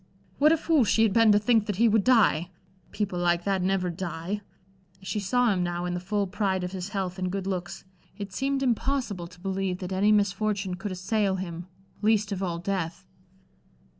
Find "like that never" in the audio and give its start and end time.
3.19-3.91